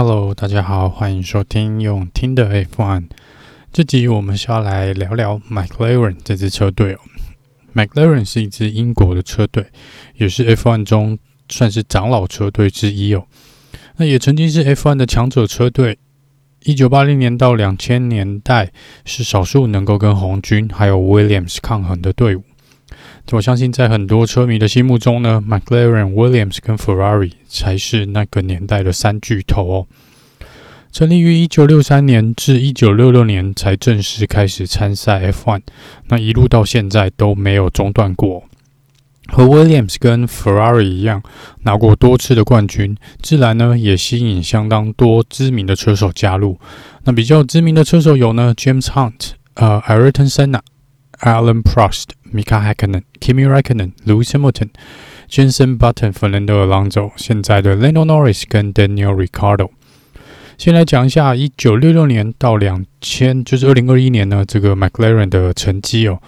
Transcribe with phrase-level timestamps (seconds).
[0.00, 3.08] Hello，大家好，欢迎收听用听的 F1。
[3.72, 6.98] 这集我们是要来聊聊 McLaren 这支车队哦。
[7.74, 9.66] McLaren 是一支英国的车队，
[10.14, 13.26] 也是 F1 中算是长老车队之一哦。
[13.96, 15.98] 那也曾经是 F1 的强者车队。
[16.62, 18.70] 一九八零年到两千年代，
[19.04, 22.44] 是少数能够跟红军还有 Williams 抗衡的队伍。
[23.36, 29.86] 我相信，在很多车迷的心目中呢，McLaren、Williams 跟 Ferrari 才是那个年代的三巨头哦。
[30.90, 35.60] 成立于一九六三年至一九六六年才正式开始参赛 F1，
[36.08, 38.44] 那一路到现在都没有中断过。
[39.30, 41.22] 和 Williams 跟 Ferrari 一样，
[41.64, 46.58] 拿过多次的冠军，自然呢也吸引相当多知名的车手加入。
[47.04, 50.60] 那比较知名的车手有呢，James Hunt、呃，Ayrton Senna。
[51.20, 54.70] Alan Prost、Mika Hakkinen、Kimi Räikkönen、Lewis Hamilton、
[55.28, 59.70] Jenson Button、Fernando Alonso，现在的 Lando Norris 跟 Daniel r i c a r d o。
[60.56, 66.20] 先来讲一下一九六六年到两千，就是二零二一年呢，这个 McLaren 的成绩哦，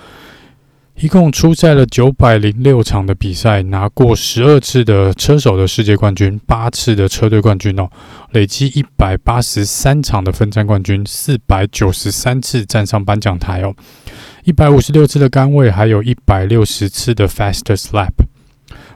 [0.96, 7.88] 一共出赛了九百零六场的比赛，拿过十二次的车手的世界冠军，八次的车队冠军哦，
[8.30, 13.74] 累计一百八十三场的分站冠军，四百九十三次站上颁奖台哦。
[14.44, 18.12] 一百五十六次的杆位，还有一百六十次的 fastest lap。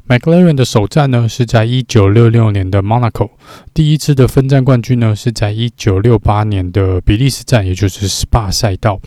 [0.09, 3.31] McLaren 的首战呢是在一九六六年的 Monaco，
[3.73, 9.01] 第一次的分站冠军呢是在一九六八年的比利时站，也就是 Spa 赛道。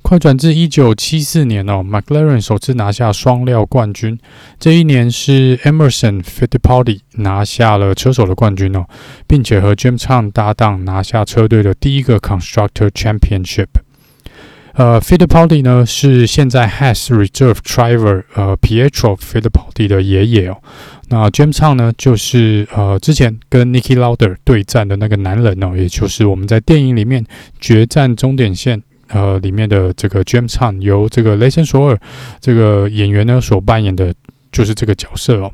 [0.00, 4.18] 快转至一九七四年哦，McLaren 首次拿下双料冠军。
[4.58, 8.84] 这一年是 Emerson Fittipaldi 拿下了车手的冠军哦，
[9.28, 13.68] 并且和 James Hunt 搭档拿下车队的第一个 Constructor Championship。
[14.74, 19.38] 呃 f i t p a l d i 呢是现在 Has Reserve Driver 呃 Pietro f
[19.38, 20.56] i t p a l d i 的爷爷哦。
[21.08, 27.22] 那 James Hunt 呢就是呃之前跟 Niki Lauda 对战的那个男人哦，也就是我们在电影里面
[27.60, 28.78] 《决战终点线》
[29.08, 32.00] 呃里面的这个 James Hunt，由这个雷神索尔
[32.40, 34.14] 这个演员呢所扮演的
[34.50, 35.52] 就是这个角色哦。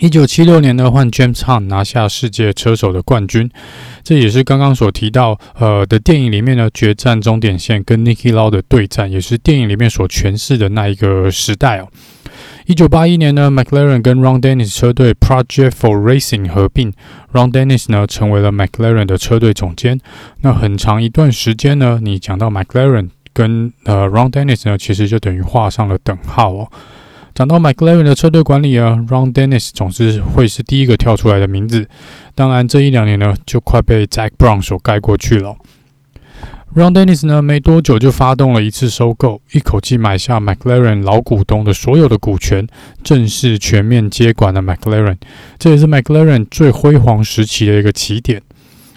[0.00, 3.48] 一九七六年呢，换 James Hunt 拿下世界车手的冠军，
[4.02, 11.88] 这也是刚刚所提到呃的电影里面呢，决战终点线跟 Niki Lau 的对战，也是电影里面所诠释的那一个时代哦。
[12.66, 16.92] 一九八一年呢，McLaren 跟 Ron Dennis 车队 Project for Racing 合并
[17.32, 20.00] ，Ron Dennis 呢成为了 McLaren 的车队总监。
[20.40, 26.68] 那很长一段时间呢，你讲到 McLaren 跟呃 Ron Dennis 呢，其实就等于画上了等号哦。
[27.34, 31.88] 讲到 McLaren 的车队管理啊，Ron Dennis 总是会是第一个跳出来的名字。
[32.36, 35.56] 当然，这一两年呢，就快被 Zak Brown 所盖过去了。
[36.76, 42.68] Ron Dennis 呢，没多久就发动了一次收购，一口气买下 McLaren 老股东的所有的股权，
[43.02, 45.16] 正式全面接管了 McLaren。
[45.58, 48.40] 这也是 McLaren 最辉煌时期的一个起点。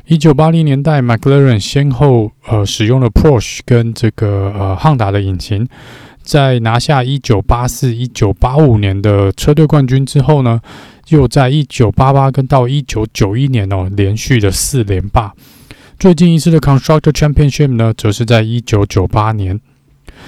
[0.06, 5.68] 一九八零年代，McLaren 先后呃使用了 Porsche 跟这个呃汉达的引擎。
[6.28, 10.60] 在拿下一九八四、一九八五年的车队冠军之后呢，
[11.08, 15.32] 又在一九八八跟到一九九一年哦，连续的四连霸。
[15.98, 19.62] 最近一次的 Constructor Championship 呢，则是在一九九八年。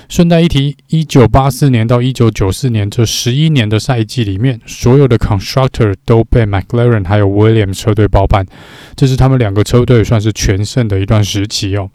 [0.08, 8.46] 顺带一提，一九八四年到一九九四年这十一年的赛季里面，所有的 Constructor 都被 McLaren 还有 Williams 车队包办，
[8.96, 11.90] 这是他们两个车队算是全胜的一段时期哦。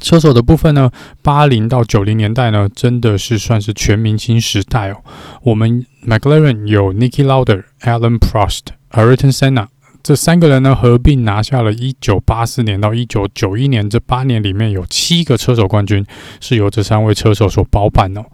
[0.00, 0.90] 车手的部分呢，
[1.22, 4.96] 八零到九零年代呢，真的是算是全明星时代哦。
[5.42, 9.66] 我们 McLaren 有 n i k i Lauder、Alain Prost、Ayrton Senna
[10.02, 16.04] 这三个人呢，合并拿下了一九八四年到一九九一年这八年里面有七个车手冠军，
[16.40, 18.24] 是由这三位车手所包办哦。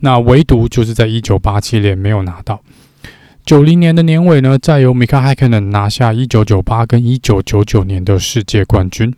[0.00, 2.60] 那唯独就是在一九八七年没有拿到。
[3.44, 9.14] 九零年的年尾呢，再由 Mika Häkkinen 拿下一九九八跟一九九九年的世界冠军。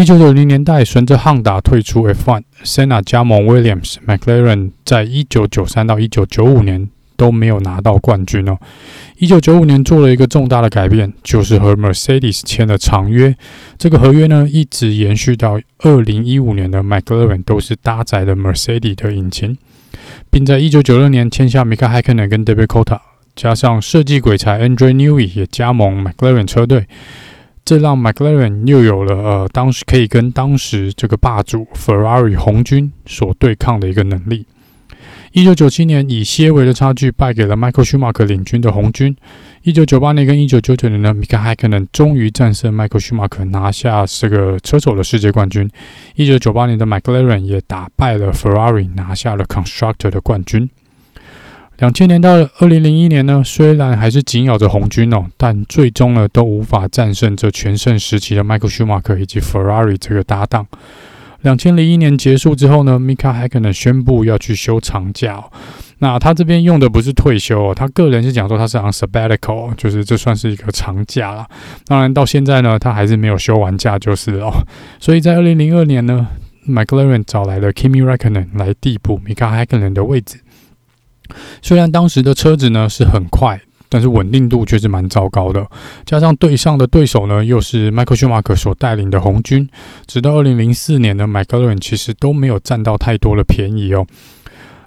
[0.00, 6.88] 一九九零年代，随着汉达退出 F1，Senna 加盟 Williams，McLaren 在一九九三到一九九五年
[7.18, 8.56] 都没有拿到冠军哦。
[9.18, 13.36] 一九九五年做了一个重大的改变，就是和 Mercedes 签了长约。
[13.76, 19.58] 这个合约呢，一直延续到二零一五年的 McLaren 都是搭载了 Mercedes 的引擎，
[20.30, 23.00] 并在一九九六年签下 Mika Häkkinen 跟 David Coulthard，
[23.36, 26.86] 加上设计鬼才 Andrea Newey 也加盟 McLaren 车队。
[27.70, 34.44] 这让 McLaren 又有了呃，当时可以跟当时这个霸主 Ferrari 红军所对抗的一个能力。
[35.30, 39.16] 一九九七年以些微的差距败给了 Michael Schumacher 领军的红军。
[39.62, 45.70] 一九九八年跟一九九九年呢，Mika Häkkinen 终于战胜 Michael Schumacher 拿下这个车手的世界冠军。
[46.16, 50.68] 一九九八年的 McLaren 也打败了 Ferrari 拿下了 Constructor 的冠军。
[51.80, 60.66] 两千年到二零零一年呢，虽然还是紧咬着红军哦，但最终呢都无法战胜这全盛时期的迈克舒马克以及 Ferrari 这个搭档。
[61.40, 65.44] 两千零一年结束之后呢，Mika Häkkinen 宣布要去休长假哦。
[66.00, 71.46] 那他这边用的不是退休哦，他个人是讲说他是 on sabbatical，就是这算是一个长假了。
[71.86, 74.52] 当然到现在呢，他还是没有休完假就是哦。
[74.98, 76.28] 所以在二零零二年呢
[76.68, 80.40] ，McLaren 找来了 Kimi Räikkönen 来递补 Mika Häkkinen 的位置。
[81.62, 85.66] 虽然当时的车子呢是很快，但是稳定度却是蛮糟糕的。
[86.04, 89.68] 加上对上的对手呢又是迈克舒马克所带领的红军，
[90.06, 94.06] 直到二零零四年呢，McLaren 其实都没有占到太多的便宜哦。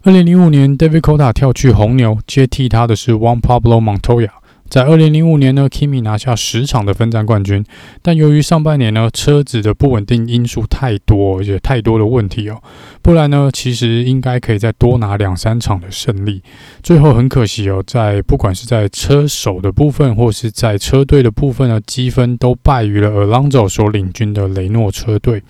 [0.03, 4.29] 二零零五年，David Cota 跳去红牛，接替他的是 Juan Pablo Montoya。
[4.73, 7.63] 在二零零五年呢，Kimi 拿下十场的分站冠军，
[8.01, 12.59] 但由于上半年呢车子的不稳定因素太多，而且太多的问题哦，
[13.03, 16.41] 不然呢其实应该可以再多拿两三场的胜利。
[16.81, 25.43] 最后很可惜哦，在不管是在车手的部分，或是在车队的部分呢，积分都败于了 Alonso 所领军的雷诺车队。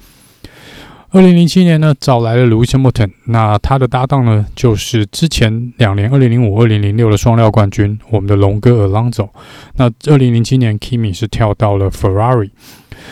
[1.13, 9.29] 二零零七年呢，找来了 Lewis Hamilton，那他的搭档呢，就是之前两年二零零五、二零零六的双料冠军，我们的龙哥 Alonso。
[9.75, 12.49] 那二零零七年，Kimi 是跳到了 Ferrari，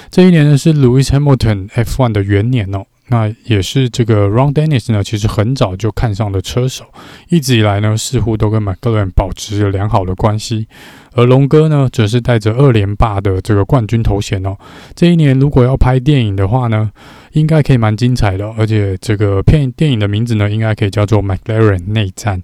[0.10, 2.84] 这一年呢是 Lewis Hamilton F1 的元年哦。
[3.10, 6.86] 那也是这个 Ron Dennis 呢，其实很早就看上的车手，
[7.30, 10.68] 一直以来呢，似乎都跟 McLaren 保持着良好的关系。
[11.14, 14.58] 而龙哥呢，则是带着二连霸的这个冠军头衔哦。
[14.96, 16.90] 这一年如果要拍电影的话呢，
[17.34, 22.42] 应该可以蛮精彩的，而且这个片电影的名字呢，应该可以叫做 McLaren 内战。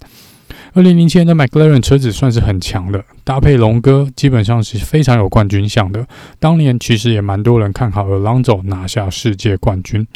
[0.74, 6.06] 二零零七年的 McLaren 车子算是很强的，搭配龙哥基本上是非常有冠军相的。
[6.38, 10.06] 当年其实也蛮多人看好 Alonso 拿下世界冠军，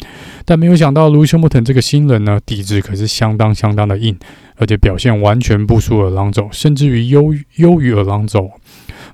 [0.45, 4.17] 但没有想到 Lewis Hamilton 这个新人呢，底子可是相当相当的硬，
[4.55, 8.51] 而且表现完全不输 Alonso，甚至于优优于 Alonso。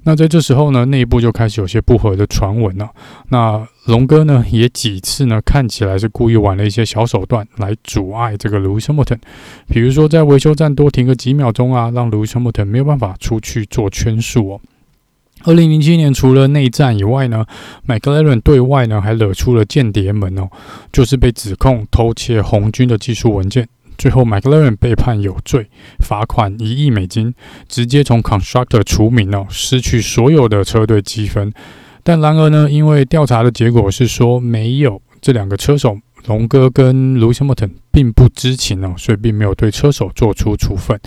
[0.03, 2.89] 那在这时候呢，内部就开始有些不和的传闻了。
[3.29, 9.19] 那龙哥呢，也几次呢，看起来是故意玩了一些小手段来阻碍这个 Lewis Hamilton，
[9.67, 14.61] 比如说在维修站多停个几秒钟啊，让 Lewis Hamilton 没有办法出去做圈速哦。
[15.43, 17.45] 二零零七年，除了内战以外呢
[17.87, 20.49] ，McLaren 对外呢还惹出了间谍门哦，
[20.91, 23.67] 就是被指控偷窃红军的技术文件。
[23.99, 25.67] 最后，McLaren 被判有罪，
[25.99, 27.33] 罚款一亿美金，
[27.67, 31.53] 直接从 Constructor 除名哦，失去所有的车队积分。
[32.01, 40.97] 但然而呢，因为调查的结果是说没有这两个车手龙哥跟 Lewis Hamilton 并不知情哦，所以并没有对车手做出处分，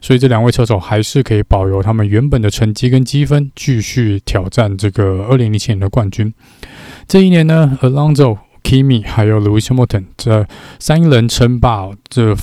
[0.00, 6.32] 所以这两位车手还是可以保留他们原本的成绩跟积分，继续挑战这个二零零七年的冠军。
[7.06, 8.38] 这一年呢，Alonso
[8.68, 10.46] Kimi 还有 Lewis Hamilton 这
[10.78, 12.36] 三人称霸，这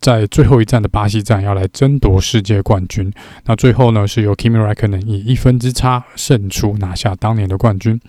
[0.00, 3.12] 在最后一站的巴西站要来争夺世界冠军。
[3.44, 8.00] 那最后呢，是由 Kimi Raikkonen 以一分之差胜出，拿下当年的冠军。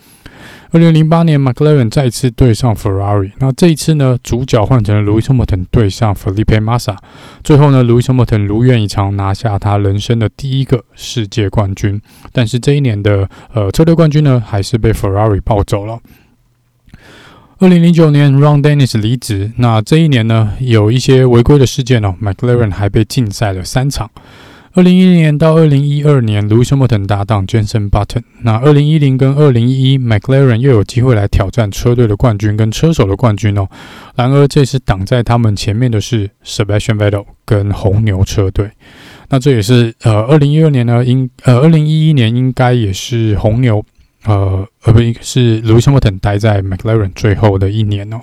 [0.71, 3.33] 二零零八年，McLaren 再次对上 Ferrari。
[3.39, 6.95] 那这一次呢，主角换成了 Lewis Hamilton 对上 Felipe Massa。
[7.43, 11.99] 最后呢，Lewis Hamilton 如愿以偿拿下他人生的第一个世界冠军。
[12.31, 15.99] 但是这一年的呃车队冠军呢，还是被 Ferrari 抱走了。
[17.59, 19.51] 二零零九年，Ron Dennis 离职。
[19.55, 24.11] 那这一年呢，有一些违规的事件哦，McLaren 还被禁赛了三场。
[24.73, 28.21] 二零一零年到二零一二年，Lewis Hamilton 搭档 Jenson Button。
[28.43, 33.67] 那二零一零跟二零一一，McLaren 又有机会来挑战车队的冠军跟车手的冠军哦。
[34.15, 38.69] 然而这次挡在他们前面的是 Sebastian Vettel 跟红牛车队。
[39.29, 43.83] 那这也是呃，二零一二年呢，应呃，二零一一年应该也是红牛。
[44.27, 48.19] 呃，而不是 Lewis Hamilton 待在 McLaren 最后的一年哦。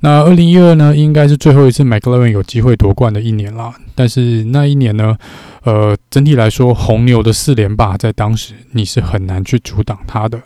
[0.00, 3.72] 那二零一二呢，应该是最后一次 McLaren 有机会夺冠的一年啦。
[3.94, 5.16] 但是那一年呢，
[5.62, 10.38] 呃，整体来说，红牛的四连霸在当时你是很难去阻挡它的。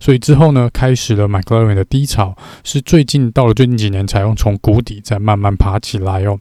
[0.00, 6.36] 所以之后呢，开始了 McLaren 的低潮，是最近到了最近几年才用从谷底再慢慢爬起来哦。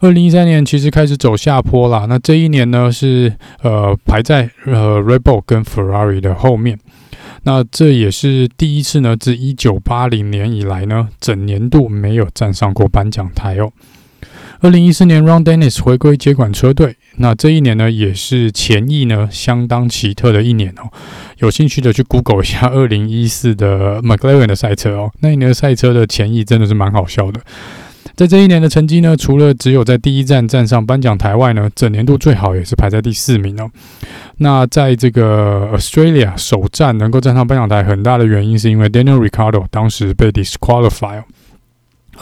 [0.00, 2.06] 二零一三年其实开始走下坡啦。
[2.08, 3.30] 那这一年呢，是
[3.62, 6.78] 呃排在呃 r e b o l 跟 Ferrari 的后面。
[7.42, 13.72] 那这也是第一次呢，自一九八零年以来呢，整年度没有站上过颁奖台哦。
[14.60, 20.90] 二零一四年，Ron Dennis 回归接管车队，那这一年呢，也是前翼呢相当奇特的一年哦。
[21.38, 27.40] 有兴趣的去 Google 一下二零一四的 McLaren 的赛车哦，那一年的赛车的前翼真的是蛮好笑的。
[28.16, 33.70] 在这一年的成绩呢，除了只有在第一站站上颁奖台外呢，整年度最好也是排在第四名哦。
[34.38, 41.22] 那在这个 Australia 首站能够站上颁奖台，很大的原因是因为 Daniel Ricciardo 当时被 disqualify。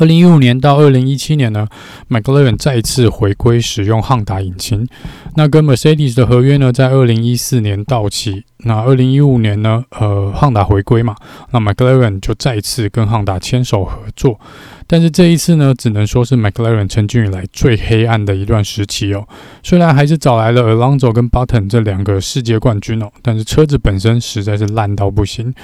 [0.00, 1.66] 二零一五年到二零一七年呢
[2.08, 4.86] ，McLaren 再次回归使用汉达引擎。
[5.34, 8.44] 那跟 Mercedes 的合约呢，在二零一四年到期。
[8.58, 11.16] 那二零一五年呢，呃，汉达回归嘛，
[11.50, 14.38] 那 McLaren 就再次跟汉达牵手合作。
[14.90, 19.28] 但是这一次呢，只能说是 McLaren 成军以来最黑暗的一段时期哦。
[19.62, 25.54] 虽然还是找来了 Alonso 跟 Button 这两个世界冠军哦，但是车子本身实在是烂到不行。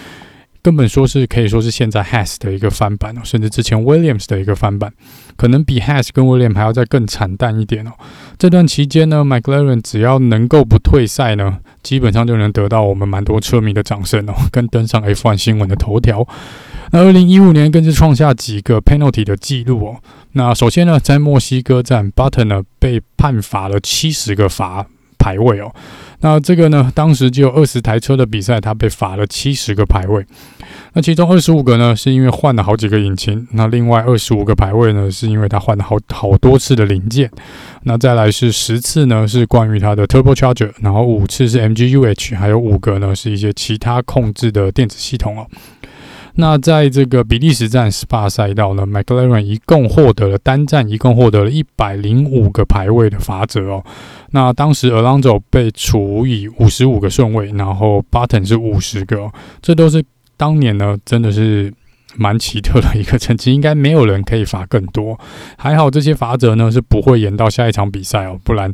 [0.63, 4.93] 根本说是可以说是现在 Has 的一个翻版哦，甚至之前 Williams 的一个翻版，
[5.37, 7.93] 可能比 Haas 跟 Williams 还要再更惨淡一点哦。
[8.39, 16.27] 这段期间呢，McLaren 只要能够不退赛呢，基本上就能得到我们蛮多车迷的掌声哦，跟登上 F1 新闻的头条。
[16.95, 19.97] 那二零一五年更是创下几个 penalty 的记录哦。
[20.35, 24.87] 那首先呢，在墨西哥站，Button 呢被判罚了七十个罚
[25.19, 25.75] 排位哦。
[26.21, 30.25] 那这个呢，当时只有二十台车的比赛，他被罚了七十个排位。
[30.93, 37.29] 那其中二十五个呢，是因为换了好几个引擎；那另外二十五个排位呢，是因为他换了好好多次的零件。
[37.83, 45.45] 那再来是十次呢，是关于他的 turbocharger，然后五次是 MGU-H，还有五个呢是一些其他控制的电子系统哦。
[46.37, 53.85] 那在这个比利时站 Spa 赛道呢，McLaren 一共获得了单站一共获得了一百零五个排位的罚则哦。
[54.31, 59.31] 那当时 Alonso 被处以五十五个顺位，然后 Button 是五十个，
[59.63, 60.05] 这都是。
[60.37, 61.73] 当年呢，真的是
[62.17, 65.17] 蛮奇特的一个成绩，应该没有人可以罚更多。
[65.57, 68.71] 还好这些罚则呢是不会延到下一场比赛哦，不然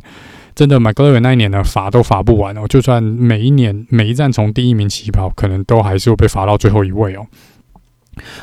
[0.55, 2.67] 真的 McLaren 那一年呢罚都罚不完哦。
[2.67, 7.27] 就算每一年每一站从第一名起跑，可能都还是会被罚到最后一位哦。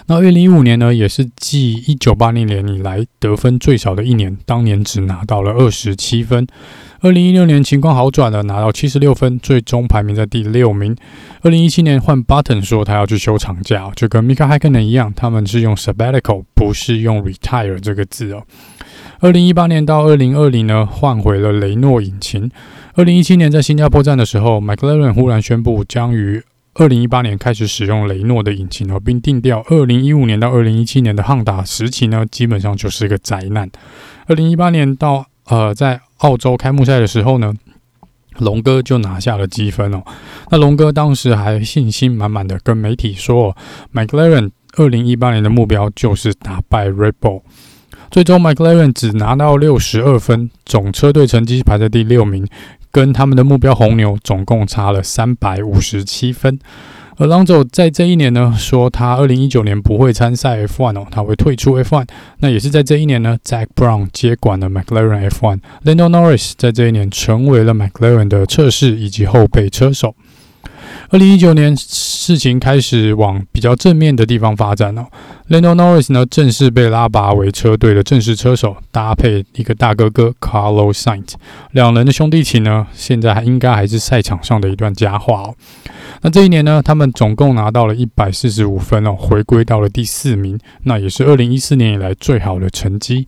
[0.07, 6.47] 那二零一五年呢，也是继一九八零年以来得分最少的一年，当年只拿到了二十七分。
[7.01, 10.97] 二零一六年情况好转了，拿到七十六分，最终排名在第六名。
[11.43, 18.43] 二零一七年换 Button 说他要去休长假，就跟 Mika h a k k e n 一样，他们是用 sabbatical，不是用 retire 这个字哦。
[19.21, 22.51] 二零一八年到二零二零呢，换回了雷诺引擎。
[22.95, 26.43] 二零一七年在新加坡站的时候，McLaren 忽然宣布将于
[26.79, 33.69] 二零一八年开始使用雷诺的引擎哦，并定调二零一五年到二零一七年的汉达时期呢，基本上就是一个灾难。
[34.29, 37.53] 二零一八年到呃在澳洲开幕赛的时候呢，
[38.39, 40.05] 龙哥就拿下了积分哦。
[40.53, 43.57] 那龙哥当时还信心满满的跟媒体说
[43.93, 47.43] ，McLaren 二零一八年的目标就是打败 Red Bull。
[48.11, 52.47] 最终 McLaren 只拿到六十二分，总车队成绩排在第六名，
[52.90, 56.59] 跟他们的目标红牛总共差了三百五十七分。
[57.16, 62.07] 而 Alonso 在这一年呢，说他二零一九年不会参赛 F1 哦，他会退出 F1。
[62.38, 65.59] 那也是在这一年呢，Jack Brown 接管了 McLaren F1。
[65.85, 70.14] Lando Norris 在这一年成为了 McLaren 的测试以及后备车手。
[71.11, 75.07] 二零一九年，事情开始往比较正面的地方发展了。
[75.49, 81.33] Lando Norris 呢，正式被拉拔为车队的正式车手，搭配一个大哥哥 Carlos Sainz。
[81.71, 85.55] 两人的兄弟情呢，现在还应该还是赛场上的一段佳话哦。
[86.21, 93.26] 那这一年呢，他们总共拿到了一百四十五分哦，回归到了第四名，那也是二零一四年以来最好的成绩。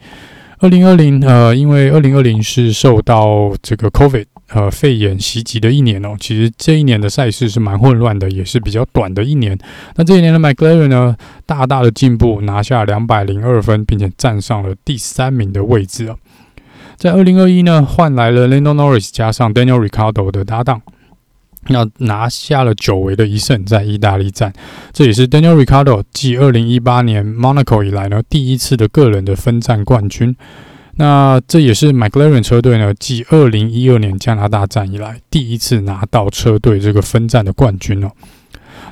[0.59, 9.59] 二零二零，呃，因为二零二零是受到这个 COVID 呃肺炎袭击的一年哦，其实这一年的赛事是蛮混乱的，也是比较短的一年。
[9.97, 11.17] 那这一年的 McLaren 呢，
[11.47, 16.17] 大大的进步，拿下两百零二分，并且站上了第三名的位置哦。
[16.97, 20.83] 在二零二一呢，换来了 Lando Norris 加上 Daniel r i c a r d o 的搭档。
[21.69, 24.51] 那拿下了久违的一胜，在意大利站，
[24.95, 30.35] 这也是 Daniel r i c a r d o 继二零一八年 Monaco 以来呢第一次的个人的分站冠军。
[31.01, 38.11] 那这也是 McLaren 车队呢继二零一二年加拿大站以来第一次拿到车队这个分站的冠军哦。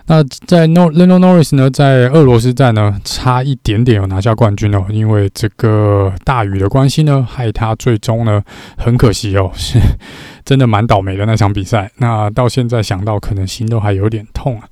[0.06, 8.42] 那在 Lando Norris 呢，在俄罗斯站呢，差一点点有拿下冠军哦，因为这个大雨的关系呢，害他最终呢，
[8.78, 9.78] 很可惜哦，是
[10.46, 11.90] 真的蛮倒霉的那场比赛。
[11.98, 14.66] 那到现在想到，可能心都还有点痛啊。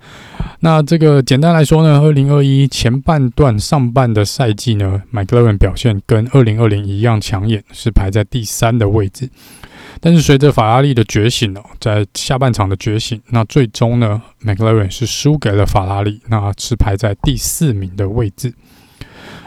[0.61, 9.29] 那这个简单来说呢，二零二一前半段上半的赛季呢，McLaren 表现跟二零二零一样抢眼，是排在第三的位置。
[10.01, 18.53] 但是随着法拉利的觉醒哦，在下半场的觉醒，那最终呢，McLaren 是输给了法拉利，那是排在第四名的位置。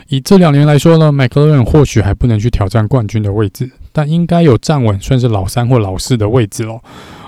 [0.07, 6.81] 以这两年来说呢，McLaren 或许还不能去挑战冠军的位置，但应该有站稳算是老三或老四的位置哦。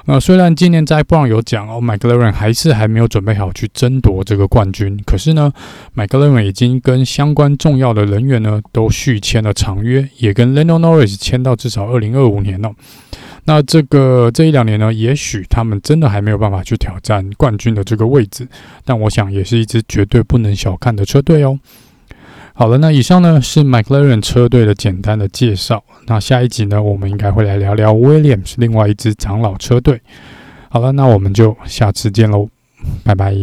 [0.05, 5.51] 那虽然今年在 Brown 有讲哦，McLaren 还是还没有准备好去争夺这个冠军，可是呢
[5.95, 12.71] ，McLaren 已经跟相关重要的人员呢都续签了长约，也跟 Lando Norris 签到至少二零二五年了。
[13.45, 18.47] 那这个这一两年呢，也许他们真的还没有办法去挑战冠军的这个位置，
[18.85, 21.59] 但我想也是一支绝对不能小看的车队哦。
[22.61, 25.83] 好了，那以上呢是 McLaren 车队的简单的介绍。
[26.05, 29.99] 那下一集呢，我们应该会来聊聊 Williams 另外一支长老车队。
[30.69, 32.47] 好了，那我们就下次见喽，
[33.03, 33.33] 拜拜。